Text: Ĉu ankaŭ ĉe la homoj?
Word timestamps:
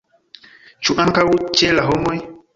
Ĉu 0.87 0.95
ankaŭ 1.03 1.27
ĉe 1.61 1.71
la 1.77 1.87
homoj? 1.93 2.17